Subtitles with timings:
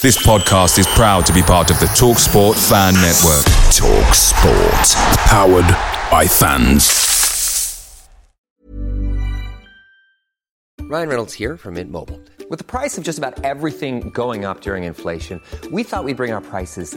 [0.00, 3.44] This podcast is proud to be part of the TalkSport Fan Network.
[3.74, 4.94] TalkSport.
[5.26, 5.68] Powered
[6.08, 8.08] by fans.
[10.82, 12.20] Ryan Reynolds here from Mint Mobile.
[12.48, 15.42] With the price of just about everything going up during inflation,
[15.72, 16.96] we thought we'd bring our prices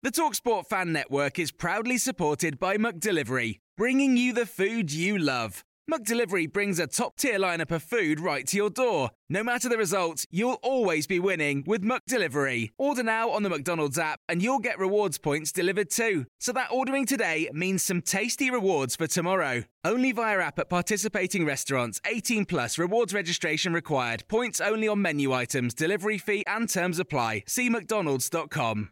[0.00, 5.64] The Talksport Fan Network is proudly supported by McDelivery, bringing you the food you love.
[5.90, 9.10] McDelivery brings a top-tier lineup of food right to your door.
[9.28, 12.70] No matter the result, you'll always be winning with McDelivery.
[12.78, 16.26] Order now on the McDonald's app and you'll get rewards points delivered too.
[16.38, 19.64] So that ordering today means some tasty rewards for tomorrow.
[19.84, 22.00] Only via app at participating restaurants.
[22.06, 24.22] 18 plus rewards registration required.
[24.28, 27.42] Points only on menu items, delivery fee and terms apply.
[27.48, 28.90] See mcdonalds.com.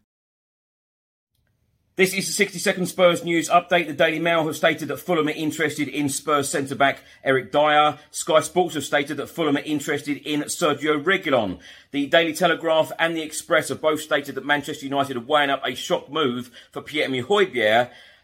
[1.96, 3.86] This is the 60 second Spurs news update.
[3.86, 7.96] The Daily Mail have stated that Fulham are interested in Spurs centre back Eric Dier.
[8.10, 11.58] Sky Sports have stated that Fulham are interested in Sergio Reguilón.
[11.92, 15.62] The Daily Telegraph and the Express have both stated that Manchester United are weighing up
[15.64, 17.24] a shock move for Pierre-Emile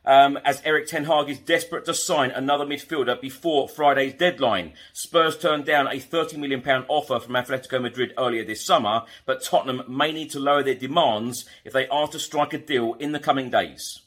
[0.04, 4.72] um, as Erik Ten Hag is desperate to sign another midfielder before Friday's deadline.
[4.92, 9.82] Spurs turned down a £30 million offer from Atletico Madrid earlier this summer, but Tottenham
[9.88, 13.20] may need to lower their demands if they are to strike a deal in the
[13.20, 14.02] coming days.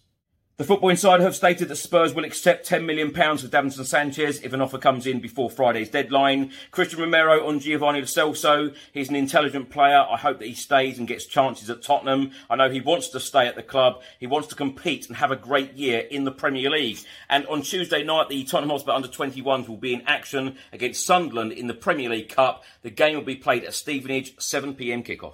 [0.58, 4.54] The Football Insider have stated that Spurs will accept £10 million for Davinson Sánchez if
[4.54, 6.50] an offer comes in before Friday's deadline.
[6.72, 8.74] Cristian Romero on Giovanni Lo Celso.
[8.94, 10.06] He's an intelligent player.
[10.10, 12.32] I hope that he stays and gets chances at Tottenham.
[12.50, 14.02] I know he wants to stay at the club.
[14.18, 17.00] He wants to compete and have a great year in the Premier League.
[17.28, 21.52] And on Tuesday night, the Tottenham Hotspur under 21s will be in action against Sunderland
[21.52, 22.64] in the Premier League Cup.
[22.82, 25.34] The game will be played at Stevenage, 7pm kickoff.